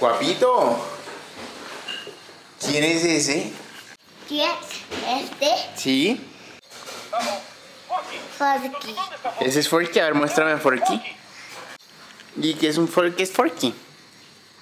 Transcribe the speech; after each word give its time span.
Guapito. 0.00 0.78
¿Quién 2.60 2.84
es 2.84 3.04
ese? 3.04 3.52
¿Quién? 4.28 4.50
Este, 5.08 5.48
¿Sí? 5.76 6.20
Forky. 8.36 8.94
Ese 9.40 9.60
es 9.60 9.68
Forky. 9.68 9.98
A 10.00 10.04
ver, 10.04 10.14
muéstrame 10.14 10.52
a 10.52 10.58
Forky. 10.58 11.00
¿Y 12.36 12.54
qué 12.54 12.68
es 12.68 12.76
un 12.76 12.88
Forky? 12.88 13.22
es 13.22 13.32
Forky? 13.32 13.74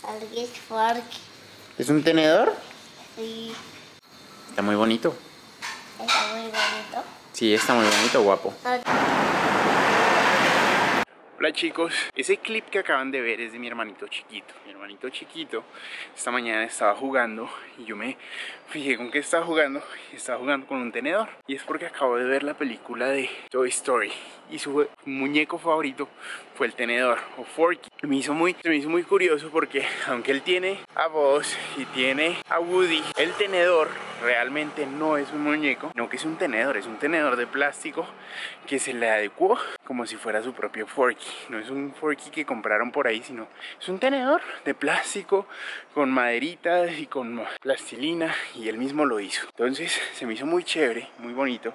Forky 0.00 0.40
es 0.40 0.50
Forky. 0.50 1.18
¿Es 1.76 1.88
un 1.90 2.02
tenedor? 2.02 2.54
Sí, 3.16 3.52
Está 4.50 4.62
muy 4.62 4.74
bonito. 4.76 5.14
está 6.00 6.26
muy 6.32 6.40
bonito. 6.42 7.04
Sí, 7.32 7.54
está 7.54 7.74
muy 7.74 7.86
bonito, 7.86 8.22
guapo. 8.22 8.54
Hola 11.38 11.52
chicos, 11.52 11.92
ese 12.16 12.38
clip 12.38 12.68
que 12.68 12.80
acaban 12.80 13.12
de 13.12 13.20
ver 13.20 13.40
es 13.40 13.52
de 13.52 13.58
mi 13.60 13.68
hermanito 13.68 14.08
chiquito. 14.08 14.54
Hermanito 14.78 15.10
chiquito 15.10 15.64
esta 16.14 16.30
mañana 16.30 16.62
estaba 16.62 16.94
jugando 16.94 17.50
y 17.78 17.84
yo 17.84 17.96
me 17.96 18.16
fijé 18.68 18.96
con 18.96 19.10
qué 19.10 19.18
estaba 19.18 19.44
jugando 19.44 19.82
y 20.12 20.16
estaba 20.16 20.38
jugando 20.38 20.68
con 20.68 20.78
un 20.78 20.92
tenedor. 20.92 21.28
Y 21.48 21.56
es 21.56 21.64
porque 21.64 21.86
acabo 21.86 22.16
de 22.16 22.24
ver 22.24 22.44
la 22.44 22.54
película 22.54 23.08
de 23.08 23.28
Toy 23.50 23.70
Story 23.70 24.12
y 24.52 24.60
su 24.60 24.86
muñeco 25.04 25.58
favorito 25.58 26.08
fue 26.54 26.68
el 26.68 26.74
tenedor 26.74 27.18
o 27.38 27.42
Forky. 27.42 27.90
Me 28.02 28.18
hizo 28.18 28.34
muy, 28.34 28.54
me 28.62 28.76
hizo 28.76 28.88
muy 28.88 29.02
curioso 29.02 29.50
porque 29.50 29.84
aunque 30.06 30.30
él 30.30 30.42
tiene 30.42 30.78
a 30.94 31.08
Buzz 31.08 31.56
y 31.76 31.84
tiene 31.86 32.36
a 32.48 32.60
Woody, 32.60 33.02
el 33.16 33.32
tenedor 33.32 33.88
realmente 34.22 34.86
no 34.86 35.16
es 35.16 35.30
un 35.32 35.42
muñeco, 35.42 35.92
no 35.94 36.08
que 36.08 36.16
es 36.16 36.24
un 36.24 36.36
tenedor, 36.36 36.76
es 36.76 36.86
un 36.86 36.98
tenedor 36.98 37.36
de 37.36 37.46
plástico 37.46 38.06
que 38.66 38.78
se 38.78 38.92
le 38.92 39.10
adecuó 39.10 39.58
como 39.84 40.06
si 40.06 40.16
fuera 40.16 40.42
su 40.42 40.52
propio 40.52 40.86
Forky. 40.86 41.26
No 41.48 41.58
es 41.58 41.70
un 41.70 41.94
Forky 41.94 42.30
que 42.30 42.44
compraron 42.44 42.90
por 42.90 43.06
ahí, 43.06 43.22
sino 43.22 43.48
es 43.80 43.88
un 43.88 43.98
tenedor 43.98 44.42
de 44.64 44.74
plástico 44.74 45.46
con 45.94 46.10
maderitas 46.10 46.98
y 46.98 47.06
con 47.06 47.42
plastilina 47.60 48.34
y 48.54 48.68
él 48.68 48.78
mismo 48.78 49.06
lo 49.06 49.20
hizo. 49.20 49.46
Entonces 49.48 49.98
se 50.12 50.26
me 50.26 50.34
hizo 50.34 50.46
muy 50.46 50.64
chévere, 50.64 51.08
muy 51.18 51.32
bonito. 51.32 51.72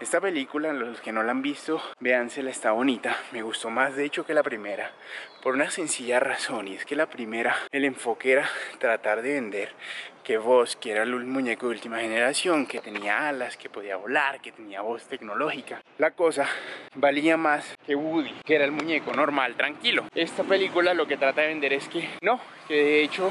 Esta 0.00 0.20
película, 0.20 0.72
los 0.72 1.00
que 1.00 1.12
no 1.12 1.22
la 1.22 1.30
han 1.30 1.42
visto, 1.42 1.82
véansela, 2.00 2.50
está 2.50 2.72
bonita. 2.72 3.16
Me 3.32 3.42
gustó 3.42 3.70
más 3.70 3.96
de 3.96 4.04
hecho 4.04 4.26
que 4.26 4.34
la 4.34 4.42
primera 4.42 4.92
por 5.42 5.54
una 5.54 5.70
sencilla 5.70 6.20
razón 6.20 6.68
y 6.68 6.74
es 6.74 6.86
que 6.86 6.96
la 6.96 7.06
primera 7.06 7.54
el 7.70 7.84
enfoque 7.84 8.32
era 8.32 8.48
tratar 8.78 9.20
de 9.20 9.34
vender 9.34 9.72
que 10.24 10.38
vos, 10.38 10.74
que 10.76 10.90
era 10.90 11.02
el 11.02 11.14
muñeco 11.26 11.66
de 11.66 11.74
última 11.74 12.00
generación, 12.00 12.66
que 12.66 12.80
tenía 12.80 13.28
alas, 13.28 13.58
que 13.58 13.68
podía 13.68 13.96
volar, 13.96 14.40
que 14.40 14.52
tenía 14.52 14.80
voz 14.80 15.04
tecnológica. 15.06 15.82
La 15.98 16.12
cosa 16.12 16.48
valía 16.94 17.36
más 17.36 17.76
que 17.86 17.94
Woody, 17.94 18.34
que 18.44 18.54
era 18.54 18.64
el 18.64 18.72
muñeco 18.72 19.12
normal, 19.12 19.54
tranquilo. 19.54 20.06
Esta 20.14 20.42
película 20.42 20.94
lo 20.94 21.06
que 21.06 21.18
trata 21.18 21.42
de 21.42 21.48
vender 21.48 21.74
es 21.74 21.88
que 21.88 22.08
no, 22.22 22.40
que 22.66 22.74
de 22.74 23.02
hecho 23.02 23.30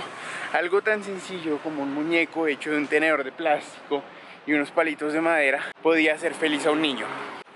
algo 0.53 0.83
tan 0.83 1.03
sencillo 1.03 1.57
como 1.57 1.81
un 1.81 1.93
muñeco 1.93 2.47
hecho 2.47 2.69
de 2.71 2.77
un 2.77 2.87
tenedor 2.87 3.23
de 3.23 3.31
plástico 3.31 4.03
y 4.45 4.53
unos 4.53 4.69
palitos 4.69 5.13
de 5.13 5.21
madera 5.21 5.71
podía 5.81 6.13
hacer 6.13 6.35
feliz 6.35 6.65
a 6.67 6.71
un 6.71 6.81
niño. 6.81 7.07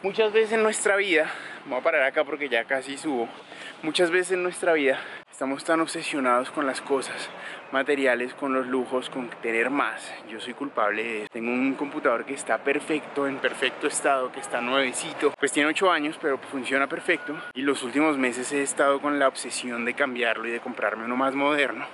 Muchas 0.02 0.33
veces 0.33 0.53
en 0.53 0.63
nuestra 0.63 0.95
vida, 0.95 1.30
voy 1.65 1.80
a 1.80 1.83
parar 1.83 2.03
acá 2.03 2.23
porque 2.23 2.49
ya 2.49 2.65
casi 2.65 2.97
subo, 2.97 3.30
muchas 3.83 4.09
veces 4.09 4.31
en 4.33 4.43
nuestra 4.43 4.73
vida 4.73 4.99
estamos 5.38 5.63
tan 5.63 5.80
obsesionados 5.81 6.49
con 6.49 6.66
las 6.66 6.81
cosas 6.81 7.30
materiales, 7.71 8.33
con 8.33 8.55
los 8.55 8.66
lujos, 8.66 9.07
con 9.11 9.30
tener 9.30 9.69
más. 9.69 10.11
Yo 10.27 10.39
soy 10.39 10.55
culpable 10.55 11.03
de 11.03 11.17
eso. 11.19 11.27
Tengo 11.31 11.52
un 11.52 11.75
computador 11.75 12.25
que 12.25 12.33
está 12.33 12.57
perfecto, 12.57 13.27
en 13.27 13.38
perfecto 13.38 13.85
estado, 13.85 14.31
que 14.31 14.39
está 14.39 14.61
nuevecito. 14.61 15.31
Pues 15.38 15.52
tiene 15.52 15.69
8 15.69 15.91
años, 15.91 16.17
pero 16.19 16.39
funciona 16.39 16.88
perfecto. 16.88 17.35
Y 17.53 17.61
los 17.61 17.83
últimos 17.83 18.17
meses 18.17 18.52
he 18.52 18.63
estado 18.63 18.99
con 18.99 19.19
la 19.19 19.27
obsesión 19.27 19.85
de 19.85 19.93
cambiarlo 19.93 20.47
y 20.47 20.52
de 20.52 20.59
comprarme 20.59 21.05
uno 21.05 21.15
más 21.15 21.35
moderno 21.35 21.85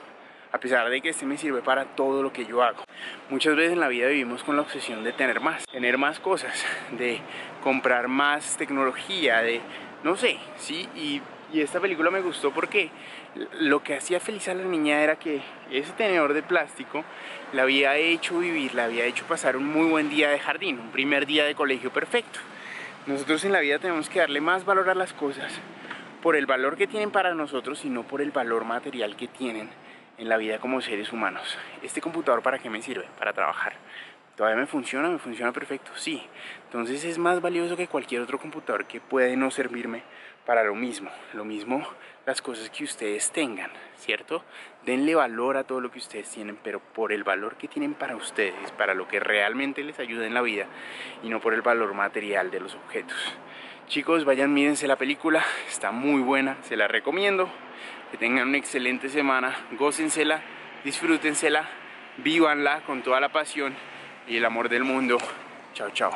a 0.54 0.60
pesar 0.60 0.88
de 0.88 1.02
que 1.02 1.10
este 1.10 1.26
me 1.26 1.36
sirve 1.36 1.64
para 1.64 1.84
todo 1.84 2.24
lo 2.24 2.32
que 2.32 2.46
yo 2.46 2.64
hago. 2.64 2.86
Muchas 3.30 3.56
veces 3.58 3.74
en 3.74 3.80
la 3.80 3.88
vida 3.88 4.08
vivimos 4.08 4.44
con 4.44 4.56
la 4.56 4.62
obsesión 4.62 5.04
de 5.04 5.12
tener 5.12 5.42
más, 5.42 5.66
tener 5.66 5.98
más 5.98 6.20
cosas, 6.20 6.64
de 6.92 7.20
comprar 7.62 8.08
más 8.08 8.56
tecnología, 8.56 9.40
de 9.40 9.62
no 10.04 10.18
sé, 10.18 10.38
sí, 10.58 10.88
y, 10.96 11.22
y 11.54 11.62
esta 11.62 11.80
película 11.80 12.10
me 12.10 12.22
gustó 12.22 12.52
porque 12.52 12.90
lo 13.60 13.84
que 13.84 13.96
hacía 13.96 14.20
feliz 14.20 14.48
a 14.48 14.56
la 14.56 14.64
niña 14.64 15.02
era 15.02 15.18
que 15.18 15.42
ese 15.72 15.94
tenedor 15.94 16.34
de 16.34 16.42
plástico 16.42 17.06
la 17.54 17.62
había 17.62 17.96
hecho 17.96 18.40
vivir, 18.40 18.74
la 18.74 18.86
había 18.86 19.06
hecho 19.06 19.26
pasar 19.26 19.56
un 19.56 19.68
muy 19.68 19.88
buen 19.88 20.10
día 20.10 20.30
de 20.30 20.40
jardín, 20.40 20.80
un 20.80 20.92
primer 20.92 21.28
día 21.28 21.46
de 21.46 21.54
colegio 21.54 21.94
perfecto. 21.94 22.40
Nosotros 23.06 23.46
en 23.46 23.52
la 23.52 23.60
vida 23.60 23.78
tenemos 23.78 24.10
que 24.10 24.20
darle 24.20 24.42
más 24.42 24.66
valor 24.66 24.90
a 24.90 24.96
las 24.96 25.14
cosas 25.14 25.54
por 26.24 26.36
el 26.36 26.48
valor 26.48 26.76
que 26.76 26.88
tienen 26.88 27.12
para 27.12 27.36
nosotros 27.36 27.86
y 27.86 27.90
no 27.90 28.04
por 28.04 28.22
el 28.22 28.32
valor 28.32 28.66
material 28.66 29.16
que 29.16 29.28
tienen 29.28 29.70
en 30.18 30.30
la 30.30 30.38
vida 30.38 30.58
como 30.58 30.82
seres 30.82 31.14
humanos. 31.14 31.58
¿Este 31.84 32.02
computador 32.02 32.42
para 32.42 32.58
qué 32.58 32.70
me 32.70 32.82
sirve? 32.82 33.06
Para 33.20 33.34
trabajar. 33.34 33.74
¿Todavía 34.36 34.60
me 34.60 34.66
funciona? 34.66 35.10
¿Me 35.10 35.20
funciona 35.20 35.52
perfecto? 35.52 35.92
Sí. 35.96 36.26
Entonces 36.66 37.04
es 37.06 37.20
más 37.20 37.40
valioso 37.40 37.78
que 37.78 37.88
cualquier 37.88 38.22
otro 38.22 38.40
computador 38.40 38.86
que 38.86 39.00
puede 39.00 39.38
no 39.38 39.52
servirme 39.52 40.02
para 40.44 40.64
lo 40.64 40.74
mismo. 40.74 41.12
Lo 41.34 41.46
mismo 41.46 41.88
las 42.26 42.42
cosas 42.42 42.70
que 42.72 42.84
ustedes 42.84 43.32
tengan, 43.32 43.70
¿cierto? 43.98 44.44
Denle 44.86 45.14
valor 45.14 45.58
a 45.58 45.66
todo 45.66 45.82
lo 45.82 45.92
que 45.92 46.00
ustedes 46.00 46.30
tienen, 46.30 46.58
pero 46.64 46.80
por 46.80 47.12
el 47.12 47.24
valor 47.24 47.58
que 47.58 47.68
tienen 47.68 47.94
para 47.94 48.16
ustedes, 48.16 48.72
para 48.72 48.96
lo 48.96 49.08
que 49.08 49.20
realmente 49.20 49.84
les 49.84 50.00
ayuda 50.00 50.26
en 50.26 50.34
la 50.34 50.42
vida 50.42 50.66
y 51.22 51.30
no 51.30 51.40
por 51.40 51.54
el 51.54 51.62
valor 51.62 51.94
material 51.94 52.50
de 52.50 52.62
los 52.62 52.74
objetos. 52.76 53.18
Chicos, 53.88 54.26
vayan, 54.26 54.54
mírense 54.54 54.88
la 54.88 54.96
película, 54.96 55.44
está 55.68 55.92
muy 55.92 56.22
buena, 56.22 56.58
se 56.64 56.78
la 56.78 56.88
recomiendo. 56.88 57.50
Que 58.10 58.18
tengan 58.18 58.48
una 58.48 58.58
excelente 58.58 59.10
semana, 59.10 59.56
gócensela, 59.72 60.42
disfrútensela, 60.84 61.68
vívanla 62.18 62.82
con 62.82 63.04
toda 63.04 63.20
la 63.20 63.30
pasión 63.30 63.76
y 64.28 64.38
el 64.38 64.46
amor 64.46 64.70
del 64.70 64.84
mundo. 64.84 65.18
Chao, 65.74 65.90
chao. 65.92 66.12